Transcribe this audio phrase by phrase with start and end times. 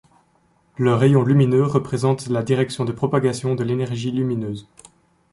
[0.77, 4.67] Le rayon lumineux représente la direction de propagation de l'énergie lumineuse.